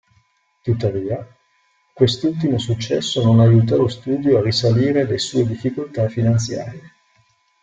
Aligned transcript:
Tuttavia, 0.63 1.23
quest'ultimo 1.93 2.57
successo 2.57 3.21
non 3.23 3.39
aiutò 3.39 3.77
lo 3.77 3.87
studio 3.87 4.39
a 4.39 4.41
risalire 4.41 5.05
le 5.05 5.19
sue 5.19 5.45
difficoltà 5.45 6.09
finanziarie. 6.09 6.91